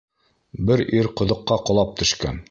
Бер 0.69 0.81
ир 1.01 1.09
ҡоҙоҡҡа 1.21 1.59
ҡолап 1.69 1.93
төшкән. 2.01 2.39